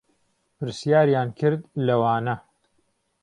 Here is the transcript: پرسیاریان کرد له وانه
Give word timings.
پرسیاریان 0.57 1.27
کرد 1.39 1.61
له 1.85 1.95
وانه 2.01 2.35